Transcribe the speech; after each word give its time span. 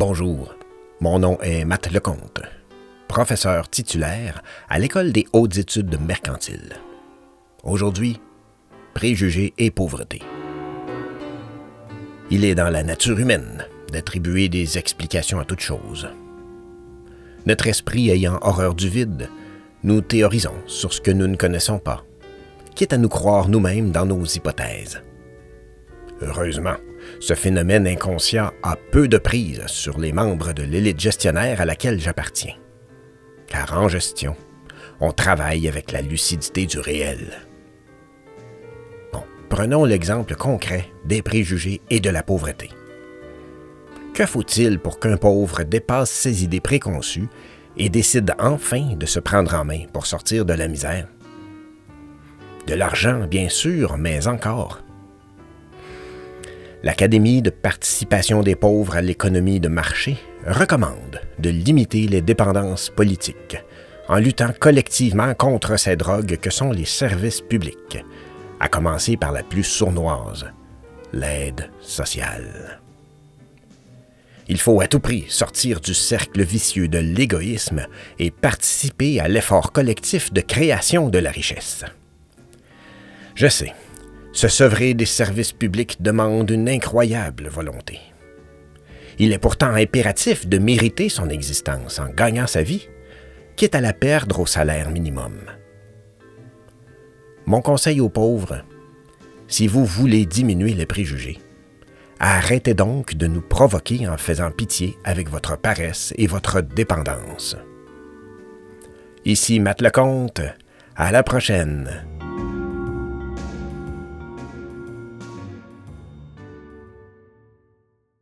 Bonjour, 0.00 0.54
mon 1.00 1.18
nom 1.18 1.38
est 1.42 1.66
Matt 1.66 1.92
Lecomte, 1.92 2.40
professeur 3.06 3.68
titulaire 3.68 4.42
à 4.70 4.78
l'École 4.78 5.12
des 5.12 5.26
hautes 5.34 5.58
études 5.58 6.00
mercantiles. 6.00 6.76
Aujourd'hui, 7.64 8.18
préjugés 8.94 9.52
et 9.58 9.70
pauvreté. 9.70 10.22
Il 12.30 12.46
est 12.46 12.54
dans 12.54 12.70
la 12.70 12.82
nature 12.82 13.18
humaine 13.18 13.66
d'attribuer 13.92 14.48
des 14.48 14.78
explications 14.78 15.38
à 15.38 15.44
toute 15.44 15.60
chose. 15.60 16.08
Notre 17.44 17.66
esprit 17.66 18.08
ayant 18.08 18.38
horreur 18.40 18.74
du 18.74 18.88
vide, 18.88 19.28
nous 19.84 20.00
théorisons 20.00 20.56
sur 20.66 20.94
ce 20.94 21.02
que 21.02 21.10
nous 21.10 21.26
ne 21.26 21.36
connaissons 21.36 21.78
pas, 21.78 22.06
quitte 22.74 22.94
à 22.94 22.96
nous 22.96 23.10
croire 23.10 23.50
nous-mêmes 23.50 23.90
dans 23.90 24.06
nos 24.06 24.24
hypothèses. 24.24 25.02
Heureusement, 26.22 26.76
ce 27.18 27.34
phénomène 27.34 27.86
inconscient 27.86 28.50
a 28.62 28.76
peu 28.76 29.08
de 29.08 29.18
prise 29.18 29.62
sur 29.66 29.98
les 29.98 30.12
membres 30.12 30.52
de 30.52 30.62
l'élite 30.62 31.00
gestionnaire 31.00 31.60
à 31.60 31.64
laquelle 31.64 32.00
j'appartiens. 32.00 32.54
Car 33.46 33.78
en 33.78 33.88
gestion, 33.88 34.36
on 35.00 35.12
travaille 35.12 35.66
avec 35.66 35.92
la 35.92 36.02
lucidité 36.02 36.66
du 36.66 36.78
réel. 36.78 37.48
Prenons 39.50 39.84
l'exemple 39.84 40.36
concret 40.36 40.86
des 41.04 41.22
préjugés 41.22 41.80
et 41.90 41.98
de 41.98 42.08
la 42.08 42.22
pauvreté. 42.22 42.70
Que 44.14 44.24
faut-il 44.24 44.78
pour 44.78 45.00
qu'un 45.00 45.16
pauvre 45.16 45.64
dépasse 45.64 46.10
ses 46.10 46.44
idées 46.44 46.60
préconçues 46.60 47.28
et 47.76 47.88
décide 47.88 48.32
enfin 48.38 48.94
de 48.94 49.06
se 49.06 49.18
prendre 49.18 49.54
en 49.54 49.64
main 49.64 49.86
pour 49.92 50.06
sortir 50.06 50.44
de 50.44 50.52
la 50.52 50.68
misère? 50.68 51.08
De 52.68 52.74
l'argent, 52.74 53.26
bien 53.26 53.48
sûr, 53.48 53.96
mais 53.98 54.28
encore 54.28 54.82
l'Académie 56.82 57.42
de 57.42 57.50
participation 57.50 58.42
des 58.42 58.54
pauvres 58.54 58.96
à 58.96 59.02
l'économie 59.02 59.60
de 59.60 59.68
marché 59.68 60.16
recommande 60.46 61.20
de 61.38 61.50
limiter 61.50 62.06
les 62.06 62.22
dépendances 62.22 62.90
politiques 62.90 63.58
en 64.08 64.18
luttant 64.18 64.52
collectivement 64.58 65.34
contre 65.34 65.78
ces 65.78 65.96
drogues 65.96 66.36
que 66.38 66.50
sont 66.50 66.72
les 66.72 66.84
services 66.84 67.40
publics, 67.40 68.04
à 68.58 68.68
commencer 68.68 69.16
par 69.16 69.30
la 69.30 69.44
plus 69.44 69.62
sournoise, 69.62 70.46
l'aide 71.12 71.70
sociale. 71.80 72.80
Il 74.48 74.58
faut 74.58 74.80
à 74.80 74.88
tout 74.88 74.98
prix 74.98 75.26
sortir 75.28 75.80
du 75.80 75.94
cercle 75.94 76.42
vicieux 76.42 76.88
de 76.88 76.98
l'égoïsme 76.98 77.86
et 78.18 78.32
participer 78.32 79.20
à 79.20 79.28
l'effort 79.28 79.70
collectif 79.70 80.32
de 80.32 80.40
création 80.40 81.08
de 81.08 81.18
la 81.20 81.30
richesse. 81.30 81.84
Je 83.36 83.46
sais, 83.46 83.72
se 84.32 84.48
sevrer 84.48 84.94
des 84.94 85.06
services 85.06 85.52
publics 85.52 86.00
demande 86.00 86.50
une 86.50 86.68
incroyable 86.68 87.48
volonté. 87.48 87.98
Il 89.18 89.32
est 89.32 89.38
pourtant 89.38 89.74
impératif 89.74 90.46
de 90.46 90.58
mériter 90.58 91.08
son 91.08 91.28
existence 91.28 91.98
en 91.98 92.08
gagnant 92.08 92.46
sa 92.46 92.62
vie, 92.62 92.88
quitte 93.56 93.74
à 93.74 93.80
la 93.80 93.92
perdre 93.92 94.40
au 94.40 94.46
salaire 94.46 94.90
minimum. 94.90 95.34
Mon 97.46 97.60
conseil 97.60 98.00
aux 98.00 98.08
pauvres, 98.08 98.64
si 99.48 99.66
vous 99.66 99.84
voulez 99.84 100.24
diminuer 100.24 100.72
les 100.72 100.86
préjugés, 100.86 101.38
arrêtez 102.18 102.74
donc 102.74 103.14
de 103.14 103.26
nous 103.26 103.42
provoquer 103.42 104.08
en 104.08 104.16
faisant 104.16 104.50
pitié 104.50 104.96
avec 105.04 105.28
votre 105.28 105.58
paresse 105.58 106.14
et 106.16 106.26
votre 106.26 106.60
dépendance. 106.60 107.56
Ici 109.24 109.60
Matt 109.60 109.82
Lecomte, 109.82 110.40
à 110.96 111.12
la 111.12 111.22
prochaine. 111.22 112.19